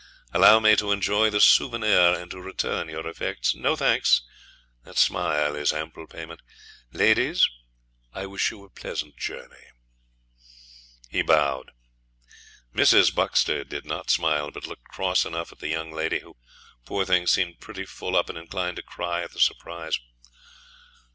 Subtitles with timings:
[0.33, 3.53] Allow me to enjoy the souvenir and to return your effects.
[3.53, 4.23] No thanks;
[4.83, 6.41] that smile is ample payment.
[6.91, 7.47] Ladies,
[8.11, 9.67] I wish you a pleasant journey.'
[11.11, 11.69] He bowed.
[12.73, 13.13] Mrs.
[13.13, 16.35] Buxter did not smile, but looked cross enough at the young lady, who,
[16.83, 19.99] poor thing, seemed pretty full up and inclined to cry at the surprise.